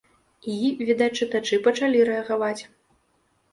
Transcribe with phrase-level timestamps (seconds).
[0.53, 0.55] І,
[0.87, 2.59] відаць, чытачы пачалі рэагаваць.